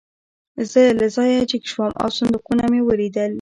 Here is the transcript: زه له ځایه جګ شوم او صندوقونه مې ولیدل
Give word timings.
زه 0.71 0.81
له 0.99 1.07
ځایه 1.15 1.41
جګ 1.49 1.63
شوم 1.71 1.91
او 2.01 2.07
صندوقونه 2.17 2.63
مې 2.71 2.81
ولیدل 2.83 3.29